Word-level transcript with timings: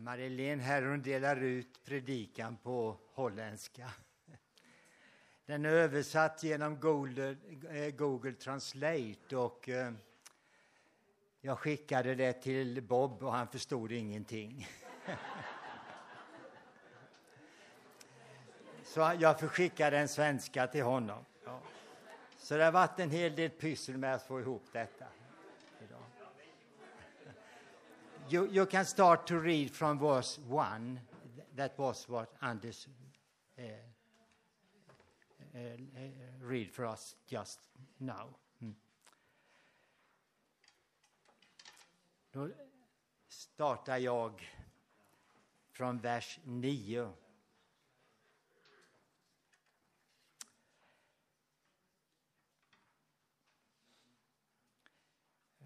Marilén 0.00 0.60
här 0.60 0.82
hon 0.82 1.02
delar 1.02 1.36
ut 1.36 1.84
predikan 1.84 2.56
på 2.56 2.96
holländska. 3.14 3.90
Den 5.46 5.64
är 5.64 5.70
översatt 5.70 6.42
genom 6.42 6.80
Google, 6.80 7.36
eh, 7.70 7.90
Google 7.94 8.32
Translate 8.32 9.36
och 9.36 9.68
eh, 9.68 9.92
jag 11.40 11.58
skickade 11.58 12.14
det 12.14 12.32
till 12.32 12.82
Bob 12.82 13.22
och 13.22 13.32
han 13.32 13.48
förstod 13.48 13.92
ingenting. 13.92 14.68
Så 18.82 19.12
jag 19.18 19.40
förskickade 19.40 19.98
en 19.98 20.08
svenska 20.08 20.66
till 20.66 20.82
honom. 20.82 21.24
Så 22.38 22.56
det 22.56 22.64
har 22.64 22.72
varit 22.72 23.00
en 23.00 23.10
hel 23.10 23.36
del 23.36 23.50
pyssel 23.50 23.96
med 23.96 24.14
att 24.14 24.22
få 24.22 24.40
ihop 24.40 24.64
detta. 24.72 25.06
You, 28.30 28.48
you 28.52 28.66
can 28.66 28.84
start 28.84 29.26
to 29.26 29.40
read 29.40 29.72
from 29.72 29.98
verse 29.98 30.38
1. 30.46 31.00
That 31.56 31.76
was 31.76 32.08
what 32.08 32.32
Anders 32.40 32.86
uh, 33.58 33.62
uh, 35.52 35.58
read 36.40 36.70
for 36.70 36.86
us 36.86 37.16
just 37.26 37.58
now. 37.98 38.28
Mm. 38.62 38.74
Då 42.32 42.48
startar 43.28 43.98
jag 43.98 44.48
från 45.72 45.98
vers 45.98 46.38
9. 46.44 47.08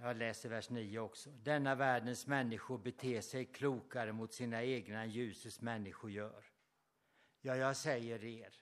Jag 0.05 0.17
läser 0.17 0.49
vers 0.49 0.71
9 0.71 0.99
också. 0.99 1.31
Denna 1.31 1.75
världens 1.75 2.27
människor 2.27 2.79
beter 2.79 3.21
sig 3.21 3.45
klokare 3.45 4.13
mot 4.13 4.33
sina 4.33 4.63
egna 4.65 5.02
än 5.02 5.11
ljusets 5.11 5.61
människor 5.61 6.11
gör. 6.11 6.45
Ja, 7.41 7.57
jag 7.57 7.77
säger 7.77 8.24
er, 8.24 8.55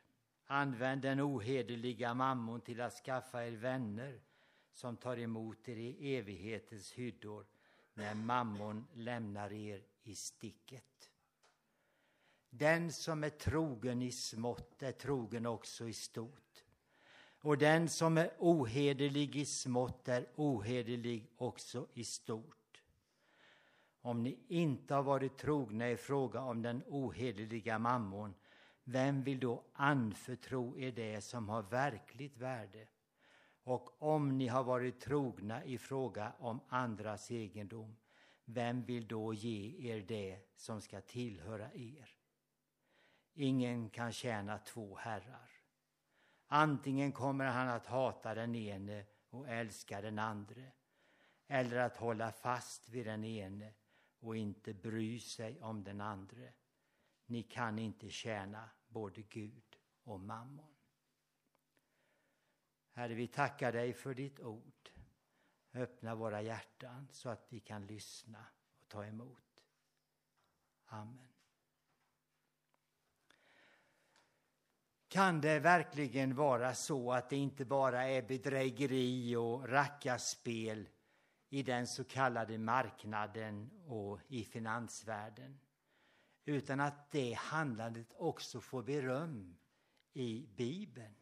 använd 0.47 1.03
den 1.03 1.21
ohederliga 1.21 2.15
mammon 2.15 2.61
till 2.61 2.81
att 2.81 2.93
skaffa 2.93 3.47
er 3.47 3.51
vänner 3.51 4.21
som 4.73 4.97
tar 4.97 5.19
emot 5.19 5.69
er 5.69 5.77
i 5.77 6.17
evighetens 6.17 6.93
hyddor 6.93 7.47
när 7.95 8.15
mammon 8.15 8.87
lämnar 8.93 9.53
er 9.53 9.85
i 10.03 10.15
sticket. 10.15 11.11
Den 12.51 12.93
som 12.93 13.25
är 13.25 13.31
trogen 13.31 14.03
i 14.03 14.13
smått 14.13 14.83
är 14.83 14.93
trogen 14.93 15.47
också 15.47 15.89
i 15.89 15.93
stort. 15.93 16.52
Och 17.45 17.59
den 17.59 17.89
som 17.89 18.19
är 18.19 18.31
ohederlig 18.39 19.37
i 19.37 19.45
smått 19.45 20.09
är 20.09 20.27
ohederlig 20.37 21.27
också 21.37 21.87
i 21.95 22.05
stort. 22.05 22.83
Om 24.01 24.23
ni 24.23 24.39
inte 24.49 24.95
har 24.95 25.03
varit 25.03 25.39
trogna 25.39 25.91
i 25.91 25.97
fråga 25.97 26.41
om 26.41 26.63
den 26.63 26.83
ohederliga 26.87 27.79
mammon, 27.79 28.35
vem 28.85 29.23
vill 29.23 29.41
då 29.41 29.65
anförtro 29.73 30.79
er 30.79 30.93
det 30.93 31.21
som 31.21 31.49
har 31.49 31.63
verkligt 31.63 32.37
värde? 32.37 32.87
Och 33.65 34.03
om 34.03 34.39
ni 34.39 34.49
har 34.49 34.65
varit 34.65 35.01
trogna 35.01 35.65
i 35.65 35.79
fråga 35.79 36.33
om 36.39 36.61
andras 36.69 37.31
egendom, 37.31 37.97
vem 38.45 38.83
vill 38.83 39.09
då 39.09 39.35
ge 39.35 39.91
er 39.93 40.01
det 40.01 40.39
som 40.57 40.81
ska 40.81 41.01
tillhöra 41.01 41.73
er? 41.75 42.09
Ingen 43.35 43.91
kan 43.91 44.13
tjäna 44.13 44.59
två 44.59 44.97
herrar. 44.97 45.52
Antingen 46.55 47.13
kommer 47.13 47.45
han 47.45 47.69
att 47.69 47.87
hata 47.87 48.35
den 48.35 48.55
ene 48.55 49.05
och 49.31 49.49
älska 49.49 50.01
den 50.01 50.19
andre 50.19 50.73
eller 51.47 51.77
att 51.77 51.97
hålla 51.97 52.33
fast 52.33 52.89
vid 52.89 53.07
den 53.07 53.25
ene 53.25 53.75
och 54.21 54.37
inte 54.37 54.75
bry 54.75 55.21
sig 55.21 55.61
om 55.61 55.85
den 55.85 56.01
andre. 56.01 56.53
Ni 57.27 57.43
kan 57.43 57.79
inte 57.79 58.11
tjäna 58.11 58.71
både 58.89 59.23
Gud 59.23 59.79
och 60.03 60.21
mammon. 60.21 60.75
Herre, 62.91 63.15
vi 63.15 63.27
tackar 63.27 63.73
dig 63.73 63.93
för 63.93 64.15
ditt 64.15 64.41
ord. 64.41 64.91
Öppna 65.73 66.15
våra 66.15 66.43
hjärtan 66.43 67.09
så 67.13 67.29
att 67.29 67.47
vi 67.49 67.61
kan 67.61 67.87
lyssna 67.87 68.47
och 68.81 68.89
ta 68.89 69.05
emot. 69.05 69.65
Amen. 70.85 71.32
Kan 75.13 75.41
det 75.41 75.59
verkligen 75.59 76.35
vara 76.35 76.75
så 76.75 77.13
att 77.13 77.31
det 77.31 77.37
inte 77.37 77.65
bara 77.65 78.09
är 78.09 78.23
bedrägeri 78.23 79.37
och 79.37 79.69
rackarspel 79.69 80.89
i 81.49 81.63
den 81.63 81.87
så 81.87 82.05
kallade 82.05 82.59
marknaden 82.59 83.71
och 83.87 84.21
i 84.29 84.45
finansvärlden? 84.45 85.61
Utan 86.45 86.81
att 86.81 87.11
det 87.11 87.33
handlandet 87.33 88.15
också 88.17 88.61
får 88.61 88.83
beröm 88.83 89.57
i 90.13 90.47
Bibeln. 90.57 91.15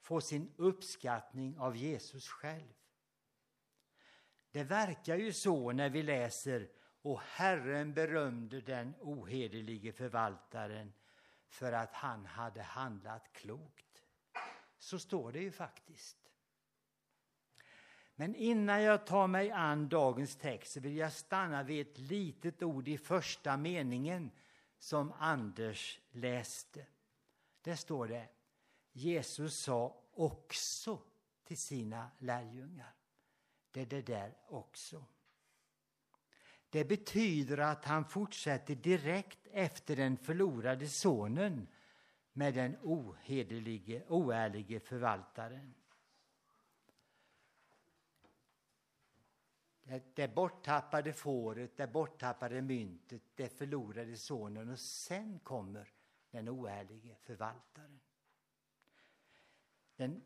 Får 0.00 0.20
sin 0.20 0.52
uppskattning 0.56 1.58
av 1.58 1.76
Jesus 1.76 2.28
själv. 2.28 2.74
Det 4.50 4.64
verkar 4.64 5.16
ju 5.16 5.32
så 5.32 5.72
när 5.72 5.90
vi 5.90 6.02
läser 6.02 6.68
och 7.02 7.20
Herren 7.20 7.94
berömde 7.94 8.60
den 8.60 8.94
ohederlige 9.00 9.92
förvaltaren 9.92 10.92
för 11.54 11.72
att 11.72 11.92
han 11.92 12.26
hade 12.26 12.62
handlat 12.62 13.32
klokt. 13.32 14.02
Så 14.78 14.98
står 14.98 15.32
det 15.32 15.40
ju 15.40 15.52
faktiskt. 15.52 16.16
Men 18.14 18.34
innan 18.34 18.82
jag 18.82 19.06
tar 19.06 19.26
mig 19.26 19.50
an 19.50 19.88
dagens 19.88 20.36
text 20.36 20.72
så 20.72 20.80
vill 20.80 20.96
jag 20.96 21.12
stanna 21.12 21.62
vid 21.62 21.86
ett 21.86 21.98
litet 21.98 22.62
ord 22.62 22.88
i 22.88 22.98
första 22.98 23.56
meningen 23.56 24.30
som 24.78 25.12
Anders 25.12 26.00
läste. 26.10 26.86
Där 27.62 27.76
står 27.76 28.08
det 28.08 28.28
Jesus 28.92 29.58
sa 29.58 30.02
också 30.12 31.02
till 31.44 31.58
sina 31.58 32.10
lärjungar. 32.18 32.94
Det 33.70 33.80
är 33.80 33.86
det 33.86 34.02
där 34.02 34.36
också. 34.46 35.04
Det 36.74 36.84
betyder 36.84 37.58
att 37.58 37.84
han 37.84 38.04
fortsätter 38.04 38.74
direkt 38.74 39.46
efter 39.52 39.96
den 39.96 40.16
förlorade 40.16 40.88
sonen 40.88 41.66
med 42.32 42.54
den 42.54 42.76
ohederlige, 42.82 44.04
oärlige 44.08 44.80
förvaltaren. 44.80 45.74
Det 50.14 50.34
borttappade 50.34 51.12
fåret, 51.12 51.76
det 51.76 51.86
borttappade 51.86 52.62
myntet, 52.62 53.22
det 53.34 53.48
förlorade 53.48 54.16
sonen 54.16 54.68
och 54.68 54.80
sen 54.80 55.38
kommer 55.38 55.92
den 56.30 56.48
oärlige 56.48 57.16
förvaltaren. 57.20 58.00
Den, 59.96 60.22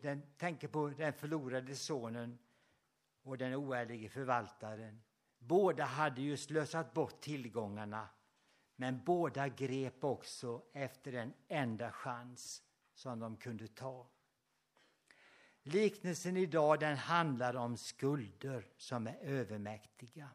den 0.00 0.22
tänker 0.36 0.68
på 0.68 0.88
den 0.88 1.12
förlorade 1.12 1.76
sonen 1.76 2.38
och 3.28 3.38
den 3.38 3.54
oärlige 3.54 4.08
förvaltaren. 4.08 5.02
Båda 5.38 5.84
hade 5.84 6.22
ju 6.22 6.36
slösat 6.36 6.94
bort 6.94 7.20
tillgångarna 7.20 8.08
men 8.76 9.04
båda 9.04 9.48
grep 9.48 10.04
också 10.04 10.62
efter 10.72 11.12
den 11.12 11.32
enda 11.48 11.92
chans 11.92 12.62
som 12.94 13.18
de 13.18 13.36
kunde 13.36 13.68
ta. 13.68 14.06
Liknelsen 15.62 16.36
idag 16.36 16.80
den 16.80 16.96
handlar 16.96 17.56
om 17.56 17.76
skulder 17.76 18.66
som 18.76 19.06
är 19.06 19.18
övermäktiga. 19.20 20.28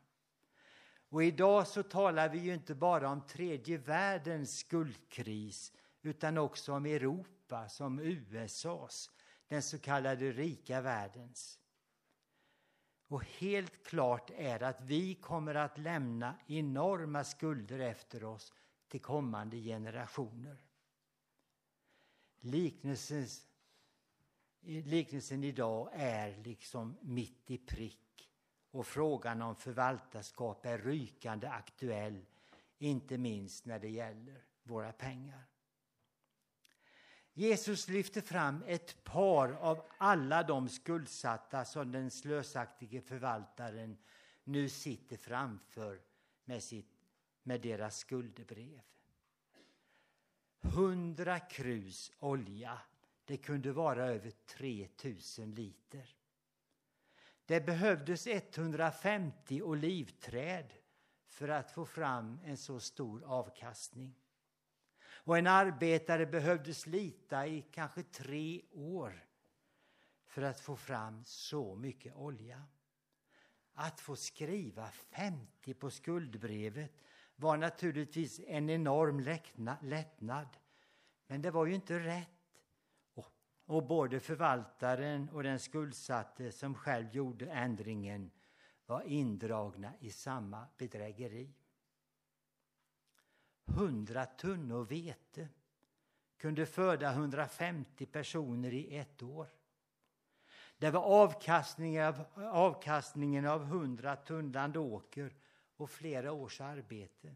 Och 1.10 1.24
idag 1.24 1.68
så 1.68 1.84
talar 1.84 2.30
vi 2.30 2.38
ju 2.40 2.54
inte 2.54 2.76
bara 2.76 3.10
om 3.10 3.22
tredje 3.22 3.78
världens 3.78 4.58
skuldkris 4.58 5.74
utan 6.02 6.38
också 6.38 6.74
om 6.74 6.86
Europa 6.86 7.70
som 7.70 8.00
USAs, 8.00 9.12
den 9.48 9.62
så 9.62 9.80
kallade 9.80 10.32
rika 10.32 10.82
världens. 10.82 11.60
Och 13.14 13.26
helt 13.26 13.84
klart 13.84 14.32
är 14.38 14.64
att 14.64 14.82
vi 14.82 15.16
kommer 15.16 15.56
att 15.56 15.78
lämna 15.78 16.36
enorma 16.48 17.24
skulder 17.24 17.80
efter 17.80 18.24
oss 18.24 18.54
till 18.88 19.02
kommande 19.02 19.58
generationer. 19.58 20.58
Liknelsen, 22.40 23.26
liknelsen 24.62 25.44
idag 25.44 25.90
är 25.94 26.38
liksom 26.38 26.98
mitt 27.02 27.52
i 27.52 27.58
prick 27.58 28.30
och 28.72 28.88
frågan 28.88 29.42
om 29.42 29.56
förvaltarskap 29.56 30.66
är 30.66 30.78
rykande 30.78 31.48
aktuell, 31.48 32.26
inte 32.78 33.18
minst 33.18 33.66
när 33.66 33.80
det 33.80 33.90
gäller 33.90 34.44
våra 34.64 34.92
pengar. 34.92 35.44
Jesus 37.34 37.88
lyfter 37.90 38.22
fram 38.22 38.64
ett 38.68 39.04
par 39.04 39.50
av 39.50 39.86
alla 39.98 40.44
de 40.44 40.70
skuldsatta 40.70 41.66
som 41.66 41.92
den 41.92 42.12
slösaktige 42.12 43.02
förvaltaren 43.02 43.98
nu 44.44 44.70
sitter 44.70 45.18
framför 45.18 46.02
med, 46.46 46.64
sitt, 46.64 47.02
med 47.44 47.62
deras 47.62 47.98
skuldebrev. 47.98 48.82
Hundra 50.62 51.40
krus 51.40 52.12
olja, 52.20 52.82
det 53.26 53.38
kunde 53.38 53.72
vara 53.72 54.06
över 54.06 54.32
3000 54.32 55.52
liter. 55.52 56.16
Det 57.46 57.62
behövdes 57.62 58.28
150 58.28 59.62
olivträd 59.62 60.74
för 61.28 61.48
att 61.48 61.72
få 61.72 61.86
fram 61.86 62.40
en 62.44 62.58
så 62.58 62.80
stor 62.80 63.24
avkastning. 63.24 64.23
Och 65.24 65.38
en 65.38 65.48
arbetare 65.48 66.26
behövde 66.26 66.74
slita 66.74 67.48
i 67.48 67.62
kanske 67.72 68.04
tre 68.04 68.62
år 68.72 69.26
för 70.26 70.42
att 70.42 70.60
få 70.60 70.76
fram 70.76 71.24
så 71.26 71.76
mycket 71.76 72.16
olja. 72.16 72.64
Att 73.74 74.00
få 74.00 74.16
skriva 74.16 74.88
50 74.88 75.74
på 75.74 75.90
skuldbrevet 75.90 77.02
var 77.36 77.58
naturligtvis 77.58 78.42
en 78.48 78.70
enorm 78.70 79.20
lättnad. 79.82 80.48
Men 81.28 81.42
det 81.42 81.52
var 81.52 81.66
ju 81.66 81.76
inte 81.76 82.00
rätt. 82.00 82.30
Och 83.66 83.84
både 83.84 84.20
förvaltaren 84.20 85.30
och 85.30 85.44
den 85.44 85.60
skuldsatte 85.60 86.52
som 86.52 86.76
själv 86.76 87.16
gjorde 87.16 87.52
ändringen 87.52 88.32
var 88.86 89.02
indragna 89.02 89.94
i 90.00 90.12
samma 90.12 90.68
bedrägeri. 90.78 91.54
Hundra 93.66 94.26
tunnor 94.26 94.86
vete 94.86 95.50
kunde 96.38 96.66
föda 96.66 97.12
150 97.12 98.06
personer 98.06 98.74
i 98.74 98.98
ett 98.98 99.24
år. 99.24 99.48
Det 100.78 100.92
var 100.92 101.02
avkastningen 101.02 102.06
av, 102.06 102.26
avkastningen 102.36 103.46
av 103.46 103.64
100 103.64 104.16
tunnland 104.16 104.78
åker 104.78 105.36
och 105.78 105.90
flera 105.90 106.32
års 106.32 106.62
arbete. 106.62 107.36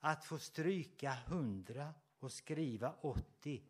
Att 0.00 0.24
få 0.24 0.38
stryka 0.38 1.16
100 1.26 1.94
och 2.18 2.32
skriva 2.32 2.94
80 3.00 3.62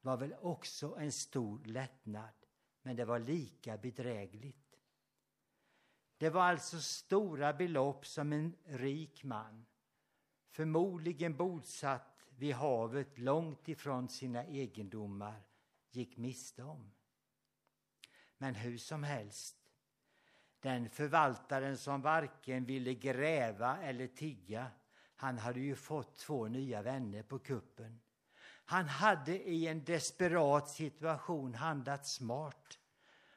var 0.00 0.16
väl 0.16 0.34
också 0.40 0.96
en 0.98 1.12
stor 1.12 1.64
lättnad, 1.64 2.34
men 2.82 2.96
det 2.96 3.04
var 3.04 3.18
lika 3.18 3.78
bedrägligt. 3.78 4.80
Det 6.16 6.30
var 6.30 6.42
alltså 6.42 6.80
stora 6.80 7.52
belopp 7.52 8.06
som 8.06 8.32
en 8.32 8.56
rik 8.64 9.24
man, 9.24 9.66
förmodligen 10.58 11.36
bosatt 11.36 12.26
vid 12.36 12.54
havet 12.54 13.18
långt 13.18 13.68
ifrån 13.68 14.08
sina 14.08 14.44
egendomar, 14.44 15.42
gick 15.90 16.16
miste 16.16 16.62
om. 16.62 16.92
Men 18.38 18.54
hur 18.54 18.78
som 18.78 19.02
helst, 19.02 19.56
den 20.60 20.90
förvaltaren 20.90 21.76
som 21.78 22.02
varken 22.02 22.64
ville 22.64 22.94
gräva 22.94 23.82
eller 23.82 24.06
tigga, 24.06 24.70
han 25.16 25.38
hade 25.38 25.60
ju 25.60 25.74
fått 25.74 26.16
två 26.16 26.48
nya 26.48 26.82
vänner 26.82 27.22
på 27.22 27.38
kuppen. 27.38 28.00
Han 28.64 28.88
hade 28.88 29.48
i 29.48 29.66
en 29.66 29.84
desperat 29.84 30.70
situation 30.70 31.54
handlat 31.54 32.06
smart 32.06 32.78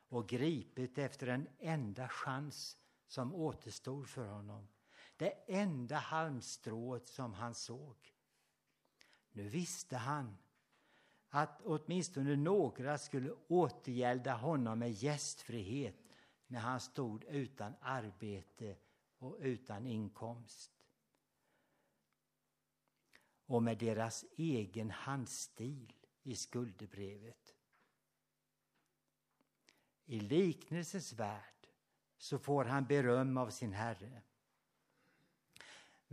och 0.10 0.30
gripit 0.30 0.98
efter 0.98 1.26
den 1.28 1.48
enda 1.60 2.10
chans 2.10 2.78
som 3.08 3.36
återstod 3.36 4.10
för 4.10 4.28
honom. 4.28 4.68
Det 5.22 5.34
enda 5.48 5.96
halmstrået 5.96 7.08
som 7.08 7.34
han 7.34 7.54
såg. 7.56 7.96
Nu 9.32 9.50
visste 9.50 9.98
han 9.98 10.38
att 11.30 11.62
åtminstone 11.62 12.36
några 12.36 12.98
skulle 12.98 13.36
återgälda 13.48 14.34
honom 14.34 14.80
med 14.80 14.92
gästfrihet 14.92 15.96
när 16.48 16.60
han 16.60 16.80
stod 16.80 17.24
utan 17.24 17.74
arbete 17.82 18.78
och 19.18 19.38
utan 19.40 19.88
inkomst. 19.88 20.72
Och 23.46 23.64
med 23.64 23.78
deras 23.78 24.26
egen 24.38 24.92
handstil 24.92 25.94
i 26.24 26.36
skuldebrevet. 26.36 27.56
I 30.06 30.20
liknelsens 30.20 31.14
värld 31.14 31.68
så 32.18 32.40
får 32.40 32.66
han 32.66 32.86
beröm 32.86 33.38
av 33.38 33.50
sin 33.50 33.74
Herre. 33.74 34.22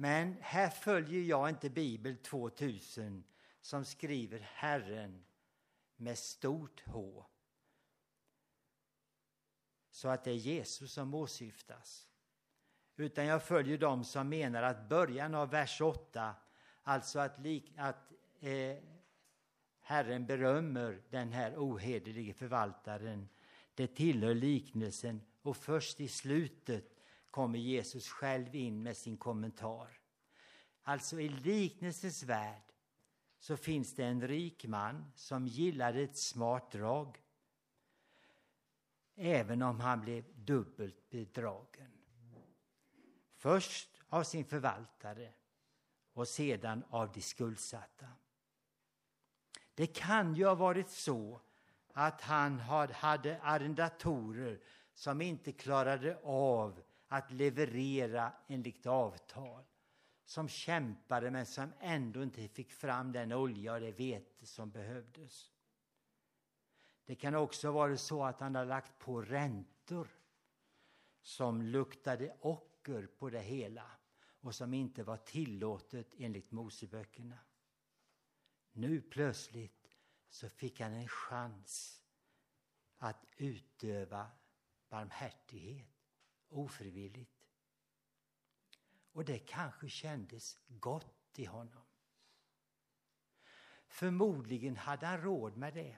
Men 0.00 0.36
här 0.40 0.70
följer 0.70 1.22
jag 1.22 1.48
inte 1.48 1.70
Bibel 1.70 2.16
2000 2.16 3.24
som 3.60 3.84
skriver 3.84 4.38
Herren 4.38 5.24
med 5.96 6.18
stort 6.18 6.82
H. 6.86 7.24
Så 9.90 10.08
att 10.08 10.24
det 10.24 10.30
är 10.30 10.34
Jesus 10.34 10.92
som 10.92 11.14
åsyftas. 11.14 12.08
Utan 12.96 13.26
jag 13.26 13.42
följer 13.42 13.78
dem 13.78 14.04
som 14.04 14.28
menar 14.28 14.62
att 14.62 14.88
början 14.88 15.34
av 15.34 15.50
vers 15.50 15.80
8, 15.80 16.34
alltså 16.82 17.18
att, 17.18 17.38
lik, 17.38 17.72
att 17.76 18.12
eh, 18.40 18.76
Herren 19.80 20.26
berömmer 20.26 21.02
den 21.10 21.32
här 21.32 21.54
ohederlige 21.56 22.34
förvaltaren, 22.34 23.28
det 23.74 23.86
tillhör 23.86 24.34
liknelsen 24.34 25.20
och 25.42 25.56
först 25.56 26.00
i 26.00 26.08
slutet 26.08 26.97
kommer 27.38 27.58
Jesus 27.58 28.08
själv 28.08 28.54
in 28.54 28.82
med 28.82 28.96
sin 28.96 29.16
kommentar. 29.16 30.00
Alltså 30.82 31.20
i 31.20 31.28
liknelsens 31.28 32.22
värld 32.22 32.72
så 33.38 33.56
finns 33.56 33.94
det 33.94 34.04
en 34.04 34.28
rik 34.28 34.66
man 34.66 35.12
som 35.14 35.46
gillade 35.46 36.00
ett 36.00 36.16
smart 36.16 36.70
drag 36.70 37.22
även 39.14 39.62
om 39.62 39.80
han 39.80 40.00
blev 40.00 40.24
dubbelt 40.34 41.10
bedragen. 41.10 41.92
Först 43.32 43.88
av 44.08 44.22
sin 44.22 44.44
förvaltare 44.44 45.32
och 46.12 46.28
sedan 46.28 46.84
av 46.90 47.12
de 47.12 47.20
skuldsatta. 47.20 48.06
Det 49.74 49.86
kan 49.86 50.34
ju 50.34 50.46
ha 50.46 50.54
varit 50.54 50.90
så 50.90 51.40
att 51.92 52.20
han 52.20 52.58
hade 52.58 53.40
arrendatorer 53.42 54.60
som 54.94 55.20
inte 55.20 55.52
klarade 55.52 56.18
av 56.22 56.82
att 57.08 57.32
leverera 57.32 58.32
enligt 58.46 58.86
avtal 58.86 59.64
som 60.24 60.48
kämpade 60.48 61.30
men 61.30 61.46
som 61.46 61.72
ändå 61.80 62.22
inte 62.22 62.48
fick 62.48 62.72
fram 62.72 63.12
den 63.12 63.32
olja 63.32 63.72
och 63.72 63.80
det 63.80 63.92
vete 63.92 64.46
som 64.46 64.70
behövdes. 64.70 65.52
Det 67.04 67.14
kan 67.14 67.34
också 67.34 67.70
vara 67.70 67.96
så 67.96 68.24
att 68.24 68.40
han 68.40 68.54
har 68.54 68.64
lagt 68.64 68.98
på 68.98 69.22
räntor 69.22 70.08
som 71.22 71.62
luktade 71.62 72.36
ocker 72.40 73.06
på 73.06 73.30
det 73.30 73.40
hela 73.40 73.90
och 74.40 74.54
som 74.54 74.74
inte 74.74 75.02
var 75.02 75.16
tillåtet 75.16 76.14
enligt 76.18 76.50
Moseböckerna. 76.50 77.38
Nu 78.72 79.00
plötsligt 79.00 79.90
så 80.28 80.48
fick 80.48 80.80
han 80.80 80.92
en 80.92 81.08
chans 81.08 82.02
att 82.98 83.24
utöva 83.36 84.30
barmhärtighet 84.88 85.97
ofrivilligt. 86.48 87.48
Och 89.12 89.24
det 89.24 89.38
kanske 89.38 89.88
kändes 89.88 90.58
gott 90.68 91.38
i 91.38 91.44
honom. 91.44 91.82
Förmodligen 93.86 94.76
hade 94.76 95.06
han 95.06 95.22
råd 95.22 95.56
med 95.56 95.74
det. 95.74 95.96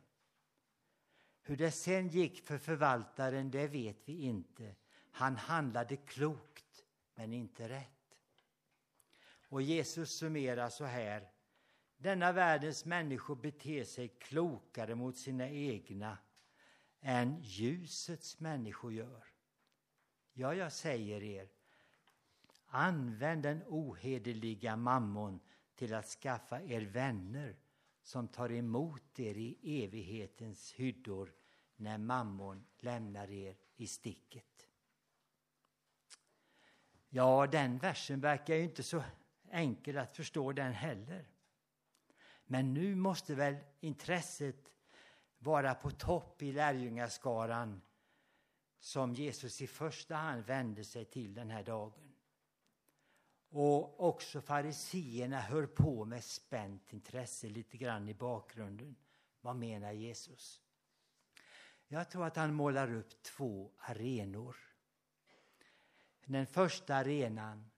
Hur 1.43 1.57
det 1.57 1.71
sen 1.71 2.09
gick 2.09 2.47
för 2.47 2.59
förvaltaren, 2.59 3.51
det 3.51 3.69
vet 3.69 4.09
vi 4.09 4.23
inte. 4.23 4.77
Han 5.11 5.37
handlade 5.37 5.97
klokt, 5.97 6.85
men 7.15 7.33
inte 7.33 7.69
rätt. 7.69 8.21
Och 9.49 9.63
Jesus 9.63 10.11
summerar 10.11 10.69
så 10.69 10.85
här. 10.85 11.31
Denna 11.97 12.33
världens 12.33 12.85
människor 12.85 13.37
beter 13.37 13.85
sig 13.85 14.09
klokare 14.09 14.95
mot 14.95 15.17
sina 15.17 15.49
egna 15.49 16.19
än 17.01 17.43
ljusets 17.43 18.41
människor 18.41 18.93
gör. 18.93 19.30
Ja, 20.33 20.55
jag 20.55 20.73
säger 20.73 21.23
er, 21.23 21.49
Använd 22.73 23.43
den 23.43 23.63
ohederliga 23.67 24.77
mammon 24.77 25.41
till 25.75 25.95
att 25.95 26.07
skaffa 26.07 26.63
er 26.63 26.81
vänner 26.81 27.57
som 28.03 28.29
tar 28.29 28.53
emot 28.53 29.21
er 29.21 29.35
i 29.37 29.83
evighetens 29.85 30.73
hyddor 30.73 31.33
när 31.77 31.99
mammon 31.99 32.67
lämnar 32.79 33.31
er 33.31 33.57
i 33.77 33.87
sticket. 33.87 34.69
Ja, 37.09 37.47
den 37.47 37.79
versen 37.79 38.21
verkar 38.21 38.55
ju 38.55 38.63
inte 38.63 38.83
så 38.83 39.03
enkel 39.51 39.99
att 39.99 40.17
förstå 40.17 40.53
den 40.53 40.73
heller. 40.73 41.27
Men 42.45 42.75
nu 42.75 42.95
måste 42.95 43.35
väl 43.35 43.57
intresset 43.81 44.73
vara 45.39 45.75
på 45.75 45.91
topp 45.91 46.43
i 46.43 46.53
lärjungaskaran 46.53 47.81
som 48.81 49.15
Jesus 49.15 49.63
i 49.63 49.67
första 49.67 50.15
hand 50.15 50.45
vände 50.45 50.85
sig 50.85 51.05
till 51.05 51.35
den 51.35 51.51
här 51.51 51.63
dagen. 51.63 52.15
Och 53.49 54.09
också 54.09 54.41
fariseerna 54.41 55.41
hör 55.41 55.67
på 55.67 56.05
med 56.05 56.25
spänt 56.25 56.93
intresse 56.93 57.49
lite 57.49 57.77
grann 57.77 58.09
i 58.09 58.15
bakgrunden. 58.15 58.97
Vad 59.41 59.57
menar 59.57 59.93
Jesus? 59.93 60.61
Jag 61.89 62.11
tror 62.11 62.27
att 62.27 62.37
han 62.37 62.55
målar 62.55 62.95
upp 62.95 63.23
två 63.23 63.71
arenor. 63.77 64.57
Den 66.25 66.47
första 66.47 66.95
arenan, 66.95 67.71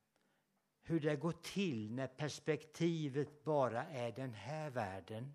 hur 0.83 1.01
det 1.01 1.17
går 1.17 1.33
till 1.33 1.93
när 1.93 2.07
perspektivet 2.07 3.45
bara 3.45 3.85
är 3.85 4.13
den 4.13 4.35
här 4.35 4.71
världen. 4.71 5.35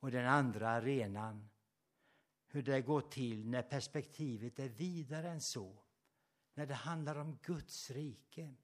Och 0.00 0.10
den 0.10 0.26
andra 0.26 0.68
arenan, 0.68 1.48
hur 2.48 2.62
det 2.62 2.80
går 2.80 3.00
till 3.00 3.48
när 3.48 3.62
perspektivet 3.62 4.58
är 4.58 4.68
vidare 4.68 5.30
än 5.30 5.40
så. 5.40 5.82
När 6.54 6.66
det 6.66 6.74
handlar 6.74 7.16
om 7.16 7.38
Guds 7.42 7.90
rike 7.90 8.54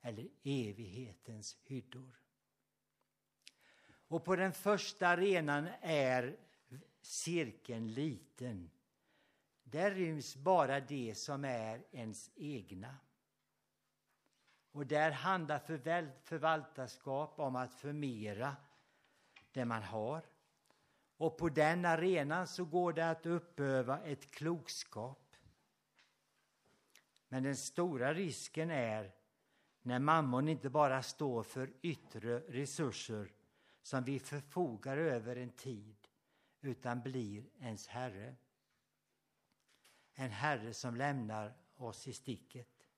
eller 0.00 0.28
evighetens 0.42 1.56
hyddor. 1.64 2.20
Och 4.08 4.24
på 4.24 4.36
den 4.36 4.52
första 4.52 5.08
arenan 5.08 5.68
är 5.80 6.36
cirkeln 7.00 7.92
liten. 7.92 8.70
Där 9.62 9.90
ryms 9.90 10.36
bara 10.36 10.80
det 10.80 11.14
som 11.14 11.44
är 11.44 11.84
ens 11.92 12.30
egna. 12.34 12.96
Och 14.72 14.86
där 14.86 15.10
handlar 15.10 15.58
förvaltarskap 16.24 17.38
om 17.38 17.56
att 17.56 17.74
förmera 17.74 18.56
det 19.52 19.64
man 19.64 19.82
har. 19.82 20.22
Och 21.18 21.38
på 21.38 21.48
den 21.48 21.84
arenan 21.84 22.46
så 22.46 22.64
går 22.64 22.92
det 22.92 23.10
att 23.10 23.26
uppöva 23.26 24.00
ett 24.04 24.30
klokskap. 24.30 25.36
Men 27.28 27.42
den 27.42 27.56
stora 27.56 28.14
risken 28.14 28.70
är 28.70 29.14
när 29.82 29.98
mammon 29.98 30.48
inte 30.48 30.70
bara 30.70 31.02
står 31.02 31.42
för 31.42 31.72
yttre 31.82 32.38
resurser 32.38 33.32
som 33.82 34.04
vi 34.04 34.18
förfogar 34.18 34.96
över 34.96 35.36
en 35.36 35.50
tid 35.50 35.96
utan 36.60 37.02
blir 37.02 37.44
ens 37.60 37.86
herre. 37.86 38.36
En 40.14 40.30
herre 40.30 40.74
som 40.74 40.96
lämnar 40.96 41.56
oss 41.76 42.08
i 42.08 42.12
sticket. 42.12 42.88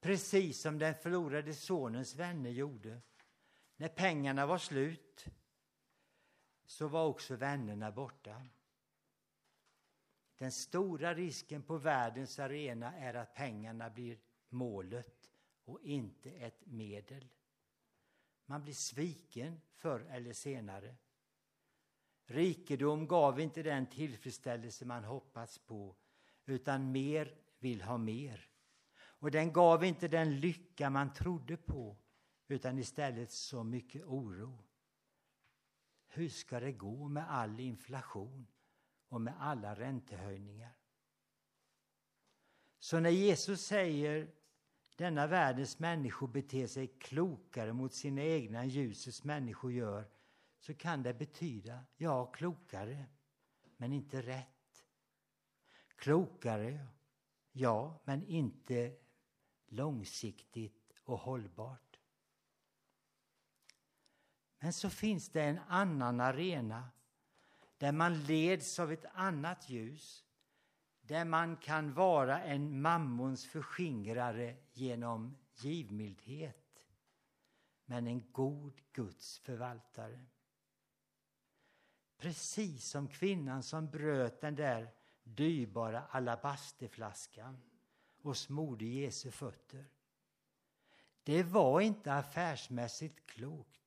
Precis 0.00 0.60
som 0.60 0.78
den 0.78 0.94
förlorade 0.94 1.54
sonens 1.54 2.16
vänner 2.16 2.50
gjorde. 2.50 3.00
När 3.76 3.88
pengarna 3.88 4.46
var 4.46 4.58
slut 4.58 5.26
så 6.70 6.88
var 6.88 7.06
också 7.06 7.36
vännerna 7.36 7.92
borta. 7.92 8.42
Den 10.38 10.52
stora 10.52 11.14
risken 11.14 11.62
på 11.62 11.78
världens 11.78 12.38
arena 12.38 12.96
är 12.96 13.14
att 13.14 13.34
pengarna 13.34 13.90
blir 13.90 14.18
målet 14.48 15.30
och 15.64 15.80
inte 15.82 16.30
ett 16.30 16.66
medel. 16.66 17.28
Man 18.46 18.62
blir 18.62 18.72
sviken 18.72 19.60
förr 19.74 20.00
eller 20.10 20.32
senare. 20.32 20.96
Rikedom 22.24 23.06
gav 23.06 23.40
inte 23.40 23.62
den 23.62 23.86
tillfredsställelse 23.86 24.84
man 24.84 25.04
hoppats 25.04 25.58
på 25.58 25.96
utan 26.44 26.92
mer 26.92 27.34
vill 27.58 27.82
ha 27.82 27.98
mer. 27.98 28.48
Och 28.96 29.30
den 29.30 29.52
gav 29.52 29.84
inte 29.84 30.08
den 30.08 30.40
lycka 30.40 30.90
man 30.90 31.12
trodde 31.12 31.56
på 31.56 31.96
utan 32.48 32.78
istället 32.78 33.30
så 33.30 33.64
mycket 33.64 34.04
oro. 34.04 34.69
Hur 36.12 36.28
ska 36.28 36.60
det 36.60 36.72
gå 36.72 37.08
med 37.08 37.30
all 37.30 37.60
inflation 37.60 38.46
och 39.08 39.20
med 39.20 39.34
alla 39.38 39.74
räntehöjningar? 39.74 40.72
Så 42.78 43.00
när 43.00 43.10
Jesus 43.10 43.60
säger 43.60 44.30
denna 44.96 45.26
världens 45.26 45.78
människor 45.78 46.28
beter 46.28 46.66
sig 46.66 46.86
klokare 46.86 47.72
mot 47.72 47.94
sina 47.94 48.22
egna 48.22 48.60
än 48.60 48.68
ljusets 48.68 49.24
människor 49.24 49.72
gör 49.72 50.10
så 50.58 50.74
kan 50.74 51.02
det 51.02 51.14
betyda, 51.14 51.84
ja, 51.96 52.26
klokare, 52.26 53.06
men 53.76 53.92
inte 53.92 54.22
rätt. 54.22 54.84
Klokare, 55.96 56.86
ja, 57.52 58.00
men 58.04 58.26
inte 58.26 58.96
långsiktigt 59.66 60.94
och 61.04 61.18
hållbart. 61.18 61.89
Men 64.60 64.72
så 64.72 64.90
finns 64.90 65.28
det 65.28 65.42
en 65.42 65.58
annan 65.68 66.20
arena 66.20 66.90
där 67.78 67.92
man 67.92 68.24
leds 68.24 68.78
av 68.78 68.92
ett 68.92 69.04
annat 69.12 69.70
ljus 69.70 70.24
där 71.00 71.24
man 71.24 71.56
kan 71.56 71.92
vara 71.92 72.42
en 72.42 72.80
mammons 72.80 73.46
förskingrare 73.46 74.56
genom 74.72 75.36
givmildhet 75.54 76.86
men 77.84 78.06
en 78.06 78.32
god 78.32 78.80
Guds 78.92 79.38
förvaltare. 79.38 80.26
Precis 82.16 82.88
som 82.88 83.08
kvinnan 83.08 83.62
som 83.62 83.90
bröt 83.90 84.40
den 84.40 84.54
där 84.54 84.90
dyrbara 85.22 86.02
alabasterflaskan 86.02 87.62
och 88.22 88.36
smorde 88.36 88.84
Jesu 88.84 89.30
fötter. 89.30 89.86
Det 91.22 91.42
var 91.42 91.80
inte 91.80 92.14
affärsmässigt 92.14 93.26
klokt, 93.26 93.79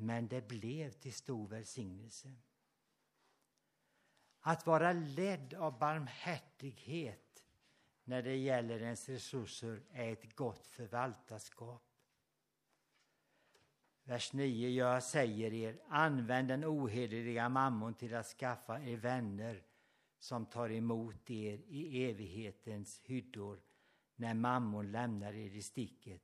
men 0.00 0.28
det 0.28 0.48
blev 0.48 0.90
till 0.90 1.14
stor 1.14 1.48
välsignelse. 1.48 2.32
Att 4.40 4.66
vara 4.66 4.92
ledd 4.92 5.54
av 5.54 5.78
barmhärtighet 5.78 7.44
när 8.04 8.22
det 8.22 8.36
gäller 8.36 8.82
ens 8.82 9.08
resurser 9.08 9.82
är 9.90 10.12
ett 10.12 10.36
gott 10.36 10.66
förvaltarskap. 10.66 11.82
Vers 14.02 14.32
9. 14.32 14.68
Jag 14.68 15.02
säger 15.02 15.52
er, 15.52 15.80
använd 15.88 16.48
den 16.48 16.64
ohederliga 16.64 17.48
mammon 17.48 17.94
till 17.94 18.14
att 18.14 18.26
skaffa 18.26 18.80
er 18.80 18.96
vänner 18.96 19.62
som 20.18 20.46
tar 20.46 20.70
emot 20.70 21.30
er 21.30 21.62
i 21.68 22.04
evighetens 22.04 23.00
hyddor 23.04 23.60
när 24.16 24.34
mammon 24.34 24.92
lämnar 24.92 25.32
er 25.32 25.54
i 25.54 25.62
sticket. 25.62 26.22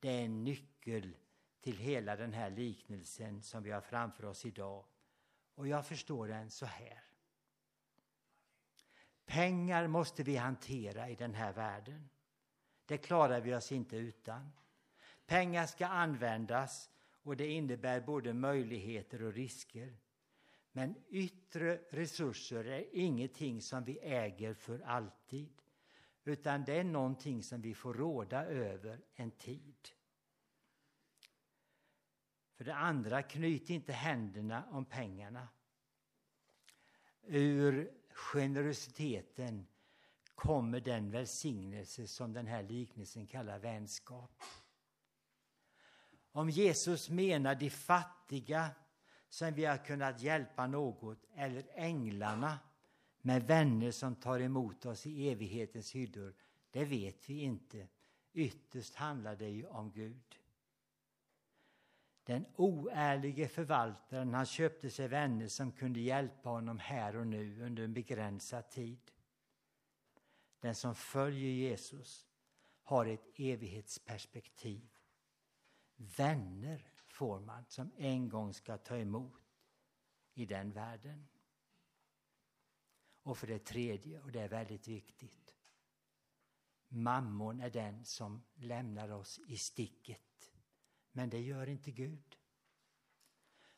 Det 0.00 0.08
är 0.08 0.24
en 0.24 0.44
nyckel 0.44 1.16
till 1.60 1.76
hela 1.76 2.16
den 2.16 2.32
här 2.32 2.50
liknelsen 2.50 3.42
som 3.42 3.62
vi 3.62 3.70
har 3.70 3.80
framför 3.80 4.24
oss 4.24 4.46
idag. 4.46 4.84
Och 5.54 5.68
jag 5.68 5.86
förstår 5.86 6.28
den 6.28 6.50
så 6.50 6.66
här. 6.66 7.02
Pengar 9.26 9.86
måste 9.86 10.22
vi 10.22 10.36
hantera 10.36 11.08
i 11.08 11.14
den 11.14 11.34
här 11.34 11.52
världen. 11.52 12.08
Det 12.86 12.98
klarar 12.98 13.40
vi 13.40 13.54
oss 13.54 13.72
inte 13.72 13.96
utan. 13.96 14.52
Pengar 15.26 15.66
ska 15.66 15.86
användas 15.86 16.90
och 17.22 17.36
det 17.36 17.46
innebär 17.46 18.00
både 18.00 18.34
möjligheter 18.34 19.22
och 19.22 19.32
risker. 19.32 19.96
Men 20.72 20.94
yttre 21.08 21.80
resurser 21.90 22.64
är 22.64 22.86
ingenting 22.92 23.62
som 23.62 23.84
vi 23.84 23.98
äger 23.98 24.54
för 24.54 24.80
alltid 24.80 25.62
utan 26.28 26.64
det 26.64 26.78
är 26.78 26.84
någonting 26.84 27.42
som 27.42 27.60
vi 27.60 27.74
får 27.74 27.94
råda 27.94 28.44
över 28.44 29.00
en 29.14 29.30
tid. 29.30 29.88
För 32.58 32.64
det 32.64 32.74
andra, 32.74 33.22
knyt 33.22 33.70
inte 33.70 33.92
händerna 33.92 34.64
om 34.70 34.84
pengarna. 34.84 35.48
Ur 37.26 37.90
generositeten 38.10 39.66
kommer 40.34 40.80
den 40.80 41.10
välsignelse 41.10 42.06
som 42.06 42.32
den 42.32 42.46
här 42.46 42.62
liknelsen 42.62 43.26
kallar 43.26 43.58
vänskap. 43.58 44.42
Om 46.32 46.50
Jesus 46.50 47.10
menar 47.10 47.54
de 47.54 47.70
fattiga 47.70 48.70
som 49.28 49.54
vi 49.54 49.64
har 49.64 49.84
kunnat 49.84 50.22
hjälpa 50.22 50.66
något 50.66 51.24
eller 51.34 51.64
änglarna 51.74 52.58
med 53.20 53.46
vänner 53.46 53.90
som 53.90 54.16
tar 54.16 54.40
emot 54.40 54.86
oss 54.86 55.06
i 55.06 55.28
evighetens 55.30 55.94
hyddor, 55.94 56.34
det 56.70 56.84
vet 56.84 57.30
vi 57.30 57.40
inte. 57.40 57.88
Ytterst 58.32 58.94
handlar 58.94 59.36
det 59.36 59.48
ju 59.48 59.66
om 59.66 59.92
Gud. 59.92 60.38
Den 62.28 62.46
oärlige 62.56 63.48
förvaltaren 63.48 64.34
han 64.34 64.46
köpte 64.46 64.90
sig 64.90 65.08
vänner 65.08 65.48
som 65.48 65.72
kunde 65.72 66.00
hjälpa 66.00 66.48
honom 66.48 66.78
här 66.78 67.16
och 67.16 67.26
nu 67.26 67.62
under 67.64 67.82
en 67.84 67.94
begränsad 67.94 68.70
tid. 68.70 69.10
Den 70.60 70.74
som 70.74 70.94
följer 70.94 71.50
Jesus 71.50 72.26
har 72.82 73.06
ett 73.06 73.26
evighetsperspektiv. 73.34 74.90
Vänner 75.96 76.90
får 77.06 77.40
man 77.40 77.64
som 77.68 77.92
en 77.96 78.28
gång 78.28 78.54
ska 78.54 78.78
ta 78.78 78.96
emot 78.96 79.42
i 80.34 80.46
den 80.46 80.72
världen. 80.72 81.28
Och 83.22 83.38
för 83.38 83.46
det 83.46 83.64
tredje, 83.64 84.20
och 84.20 84.32
det 84.32 84.40
är 84.40 84.48
väldigt 84.48 84.88
viktigt. 84.88 85.56
Mammon 86.88 87.60
är 87.60 87.70
den 87.70 88.04
som 88.04 88.44
lämnar 88.54 89.08
oss 89.08 89.40
i 89.46 89.56
sticket. 89.56 90.27
Men 91.12 91.30
det 91.30 91.40
gör 91.40 91.68
inte 91.68 91.90
Gud. 91.90 92.36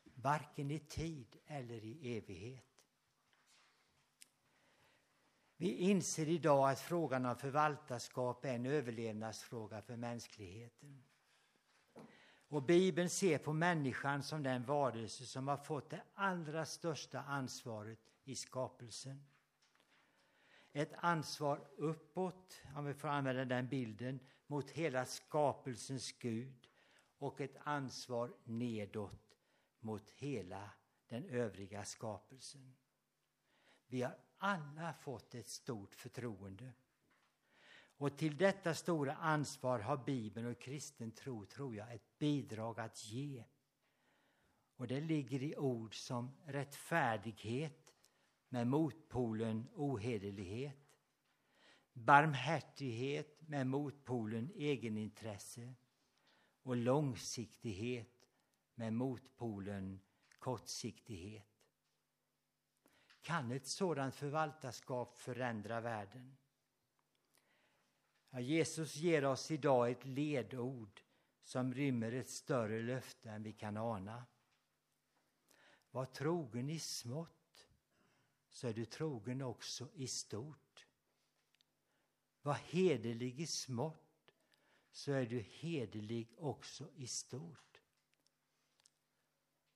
Varken 0.03 0.71
i 0.71 0.79
tid 0.79 1.37
eller 1.45 1.83
i 1.83 2.17
evighet. 2.17 2.65
Vi 5.57 5.73
inser 5.75 6.29
idag 6.29 6.69
att 6.69 6.79
frågan 6.79 7.25
om 7.25 7.35
förvaltarskap 7.35 8.45
är 8.45 8.53
en 8.53 8.65
överlevnadsfråga 8.65 9.81
för 9.81 9.95
mänskligheten. 9.95 11.03
Och 12.47 12.63
Bibeln 12.63 13.09
ser 13.09 13.37
på 13.37 13.53
människan 13.53 14.23
som 14.23 14.43
den 14.43 14.65
varelse 14.65 15.25
som 15.25 15.47
har 15.47 15.57
fått 15.57 15.89
det 15.89 16.03
allra 16.13 16.65
största 16.65 17.19
ansvaret 17.21 17.99
i 18.23 18.35
skapelsen. 18.35 19.25
Ett 20.73 20.93
ansvar 20.97 21.67
uppåt, 21.77 22.61
om 22.75 22.85
vi 22.85 22.93
får 22.93 23.07
använda 23.07 23.45
den 23.45 23.67
bilden, 23.67 24.19
mot 24.47 24.71
hela 24.71 25.05
skapelsens 25.05 26.11
Gud 26.11 26.70
och 27.21 27.41
ett 27.41 27.57
ansvar 27.59 28.33
nedåt 28.43 29.37
mot 29.79 30.11
hela 30.11 30.69
den 31.07 31.25
övriga 31.25 31.85
skapelsen. 31.85 32.75
Vi 33.87 34.01
har 34.01 34.17
alla 34.37 34.93
fått 34.93 35.35
ett 35.35 35.49
stort 35.49 35.95
förtroende. 35.95 36.73
Och 37.97 38.17
till 38.17 38.37
detta 38.37 38.73
stora 38.73 39.15
ansvar 39.15 39.79
har 39.79 39.97
Bibeln 39.97 40.47
och 40.47 40.59
kristen 40.59 41.11
tro, 41.11 41.45
tror 41.45 41.75
jag, 41.75 41.93
ett 41.93 42.17
bidrag 42.17 42.79
att 42.79 43.05
ge. 43.05 43.43
Och 44.75 44.87
det 44.87 45.01
ligger 45.01 45.43
i 45.43 45.57
ord 45.57 45.95
som 45.95 46.37
rättfärdighet 46.45 47.93
med 48.49 48.67
motpolen 48.67 49.67
ohederlighet. 49.75 50.97
Barmhärtighet 51.93 53.41
med 53.41 53.67
motpolen 53.67 54.51
egenintresse. 54.55 55.75
Och 56.63 56.75
långsiktighet 56.75 58.29
med 58.75 58.93
motpolen 58.93 59.99
kortsiktighet. 60.41 61.47
Kan 63.21 63.51
ett 63.51 63.67
sådant 63.67 64.15
förvaltarskap 64.15 65.17
förändra 65.17 65.81
världen? 65.81 66.37
Ja, 68.29 68.39
Jesus 68.39 68.95
ger 68.95 69.25
oss 69.25 69.51
idag 69.51 69.91
ett 69.91 70.05
ledord 70.05 71.01
som 71.43 71.73
rymmer 71.73 72.11
ett 72.11 72.29
större 72.29 72.81
löfte 72.81 73.29
än 73.29 73.43
vi 73.43 73.53
kan 73.53 73.77
ana. 73.77 74.25
Var 75.91 76.05
trogen 76.05 76.69
i 76.69 76.79
smått, 76.79 77.67
så 78.49 78.67
är 78.67 78.73
du 78.73 78.85
trogen 78.85 79.41
också 79.41 79.89
i 79.93 80.07
stort. 80.07 80.87
Var 82.41 82.53
hederlig 82.53 83.39
i 83.39 83.47
smått, 83.47 84.10
så 84.91 85.11
är 85.11 85.25
du 85.25 85.39
hederlig 85.39 86.33
också 86.37 86.89
i 86.95 87.07
stort. 87.07 87.81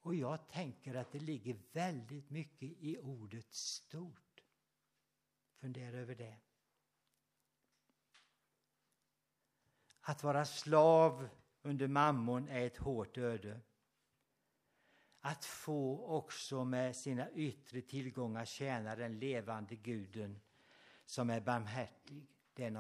Och 0.01 0.15
jag 0.15 0.48
tänker 0.50 0.95
att 0.95 1.12
det 1.12 1.19
ligger 1.19 1.57
väldigt 1.72 2.29
mycket 2.29 2.69
i 2.79 2.98
ordet 2.98 3.53
stort. 3.53 4.43
Fundera 5.55 5.98
över 5.98 6.15
det. 6.15 6.38
Att 10.01 10.24
vara 10.24 10.45
slav 10.45 11.29
under 11.62 11.88
mammon 11.88 12.48
är 12.48 12.65
ett 12.65 12.77
hårt 12.77 13.17
öde. 13.17 13.62
Att 15.19 15.45
få 15.45 16.05
också 16.05 16.65
med 16.65 16.95
sina 16.95 17.31
yttre 17.31 17.81
tillgångar 17.81 18.45
tjäna 18.45 18.95
den 18.95 19.19
levande 19.19 19.75
guden 19.75 20.39
som 21.05 21.29
är 21.29 21.41
barmhärtig, 21.41 22.27
det 22.53 22.63
är 22.63 22.72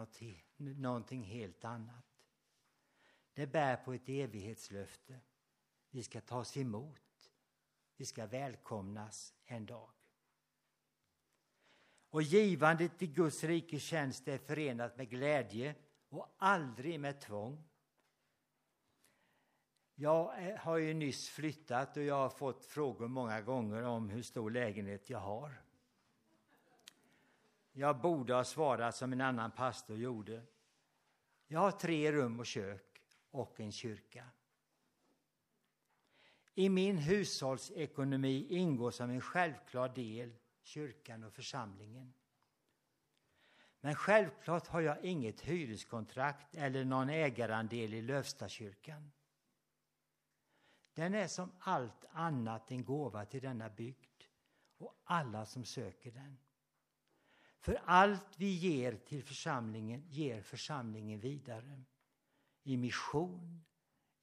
någonting 0.57 1.23
helt 1.23 1.65
annat. 1.65 2.14
Det 3.35 3.47
bär 3.47 3.75
på 3.75 3.93
ett 3.93 4.09
evighetslöfte. 4.09 5.19
Vi 5.89 6.03
ska 6.03 6.21
tas 6.21 6.57
emot. 6.57 7.31
Vi 7.97 8.05
ska 8.05 8.25
välkomnas 8.25 9.33
en 9.45 9.65
dag. 9.65 9.89
Och 12.09 12.21
givandet 12.21 13.01
i 13.01 13.07
Guds 13.07 13.43
rikes 13.43 13.83
tjänst 13.83 14.27
är 14.27 14.37
förenat 14.37 14.97
med 14.97 15.09
glädje 15.09 15.75
och 16.09 16.35
aldrig 16.37 16.99
med 16.99 17.21
tvång. 17.21 17.63
Jag 19.95 20.57
har 20.59 20.77
ju 20.77 20.93
nyss 20.93 21.29
flyttat 21.29 21.97
och 21.97 22.03
jag 22.03 22.15
har 22.15 22.29
fått 22.29 22.65
frågor 22.65 23.07
många 23.07 23.41
gånger 23.41 23.83
om 23.83 24.09
hur 24.09 24.21
stor 24.21 24.51
lägenhet 24.51 25.09
jag 25.09 25.19
har. 25.19 25.61
Jag 27.71 28.01
borde 28.01 28.33
ha 28.33 28.43
svarat 28.43 28.95
som 28.95 29.13
en 29.13 29.21
annan 29.21 29.51
pastor 29.51 29.97
gjorde. 29.97 30.43
Jag 31.47 31.59
har 31.59 31.71
tre 31.71 32.11
rum 32.11 32.39
och 32.39 32.45
kök 32.45 32.94
och 33.35 33.59
en 33.59 33.71
kyrka. 33.71 34.25
I 36.53 36.69
min 36.69 36.97
hushållsekonomi 36.97 38.47
ingår 38.49 38.91
som 38.91 39.09
en 39.09 39.21
självklar 39.21 39.89
del 39.89 40.35
kyrkan 40.61 41.23
och 41.23 41.33
församlingen. 41.33 42.13
Men 43.79 43.95
självklart 43.95 44.67
har 44.67 44.81
jag 44.81 45.03
inget 45.03 45.41
hyreskontrakt 45.41 46.55
eller 46.55 46.85
någon 46.85 47.09
ägarandel 47.09 47.93
i 47.93 48.01
Lövstakyrkan. 48.01 49.11
Den 50.93 51.13
är 51.13 51.27
som 51.27 51.51
allt 51.59 52.05
annat 52.09 52.71
en 52.71 52.85
gåva 52.85 53.25
till 53.25 53.41
denna 53.41 53.69
bygd 53.69 54.23
och 54.77 55.01
alla 55.03 55.45
som 55.45 55.65
söker 55.65 56.11
den. 56.11 56.37
För 57.59 57.81
allt 57.85 58.39
vi 58.39 58.49
ger 58.53 58.97
till 58.97 59.23
församlingen 59.23 60.03
ger 60.09 60.41
församlingen 60.41 61.19
vidare. 61.19 61.83
I 62.67 62.77
mission, 62.77 63.63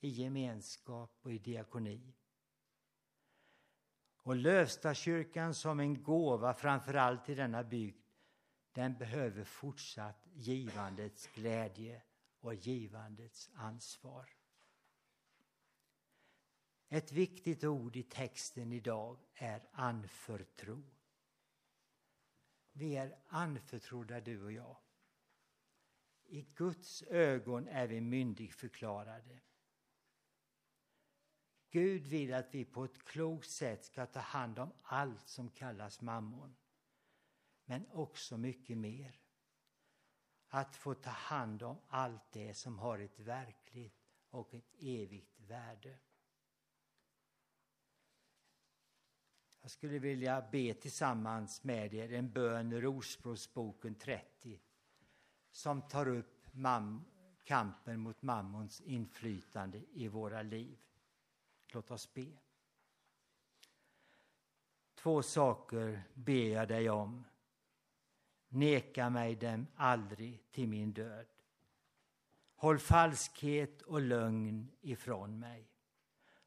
i 0.01 0.09
gemenskap 0.09 1.19
och 1.23 1.33
i 1.33 1.39
diakoni. 1.39 2.15
Och 4.17 4.37
Lövstakyrkan 4.37 5.55
som 5.55 5.81
en 5.81 6.03
gåva 6.03 6.55
framför 6.55 6.95
allt 6.95 7.29
i 7.29 7.35
denna 7.35 7.65
bygd 7.65 8.03
den 8.73 8.99
behöver 8.99 9.45
fortsatt 9.45 10.29
givandets 10.35 11.27
glädje 11.35 12.03
och 12.41 12.55
givandets 12.55 13.51
ansvar. 13.55 14.29
Ett 16.89 17.13
viktigt 17.13 17.65
ord 17.65 17.97
i 17.97 18.03
texten 18.03 18.73
idag 18.73 19.19
är 19.35 19.69
anförtro. 19.73 20.83
Vi 22.73 22.97
är 22.97 23.19
anförtrodda 23.27 24.21
du 24.21 24.43
och 24.45 24.53
jag. 24.53 24.77
I 26.33 26.47
Guds 26.55 27.03
ögon 27.03 27.69
är 27.69 27.87
vi 27.87 28.01
myndigförklarade. 28.01 29.41
Gud 31.71 32.07
vill 32.07 32.35
att 32.35 32.55
vi 32.55 32.65
på 32.65 32.85
ett 32.85 33.05
klokt 33.05 33.51
sätt 33.51 33.85
ska 33.85 34.07
ta 34.07 34.21
hand 34.21 34.59
om 34.59 34.73
allt 34.83 35.29
som 35.29 35.51
kallas 35.51 36.01
mammon 36.01 36.57
men 37.65 37.87
också 37.91 38.39
mycket 38.39 38.79
mer. 38.79 39.21
Att 40.49 40.77
få 40.77 40.95
ta 40.95 41.11
hand 41.11 41.63
om 41.63 41.81
allt 41.89 42.33
det 42.33 42.55
som 42.55 42.79
har 42.79 42.99
ett 42.99 43.21
verkligt 43.21 44.03
och 44.31 44.55
ett 44.55 44.75
evigt 44.79 45.41
värde. 45.41 45.99
Jag 49.61 49.71
skulle 49.71 49.99
vilja 49.99 50.49
be 50.53 50.75
tillsammans 50.75 51.65
med 51.65 51.95
er 51.95 52.13
en 52.13 52.33
bön 52.33 52.73
ur 52.73 52.87
Ordspråksboken 52.87 53.95
30 53.95 54.61
som 55.53 55.83
tar 55.83 56.09
upp 56.09 56.43
kampen 57.45 58.01
mot 58.01 58.23
mammons 58.23 58.81
inflytande 58.81 59.83
i 59.93 60.09
våra 60.09 60.43
liv. 60.43 60.79
Låt 61.73 61.91
oss 61.91 62.15
be. 62.15 62.27
Två 64.95 65.23
saker 65.23 66.03
ber 66.15 66.49
jag 66.49 66.69
dig 66.69 66.91
om. 66.91 67.25
Neka 68.49 69.11
mig 69.11 69.35
dem 69.35 69.67
aldrig 69.77 70.51
till 70.51 70.69
min 70.69 70.93
död. 70.93 71.27
Håll 72.55 72.79
falskhet 72.79 73.83
och 73.83 74.01
lögn 74.01 74.69
ifrån 74.81 75.39
mig 75.39 75.69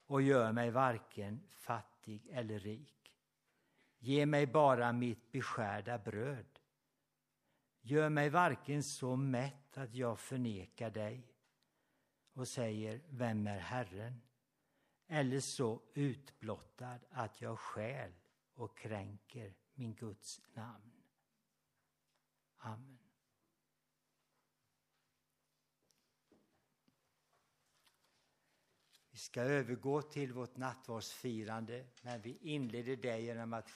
och 0.06 0.22
gör 0.22 0.52
mig 0.52 0.72
varken 0.72 1.42
fattig 1.50 2.28
eller 2.32 2.60
rik. 2.60 3.16
Ge 4.00 4.26
mig 4.26 4.48
bara 4.48 4.92
mitt 4.92 5.32
beskärda 5.32 5.98
bröd. 5.98 6.55
Gör 7.88 8.10
mig 8.10 8.30
varken 8.30 8.84
så 8.84 9.16
mätt 9.16 9.78
att 9.78 9.96
jag 9.96 10.20
förnekar 10.20 10.90
dig 10.90 11.34
och 12.34 12.48
säger 12.48 13.02
Vem 13.10 13.48
är 13.48 13.60
Herren? 13.60 14.22
eller 15.08 15.40
så 15.40 15.82
utblottad 15.94 17.00
att 17.10 17.42
jag 17.42 17.60
skäl 17.60 18.12
och 18.54 18.78
kränker 18.78 19.54
min 19.74 19.94
Guds 19.94 20.42
namn. 20.54 20.92
Amen. 22.58 23.00
Vi 29.12 29.18
ska 29.18 29.42
övergå 29.42 30.02
till 30.02 30.34
vårt 30.34 30.58
nattvardsfirande, 30.58 31.86
men 32.02 32.22
vi 32.22 32.38
inleder 32.42 32.96
det 32.96 33.20
genom 33.20 33.54
att 33.54 33.70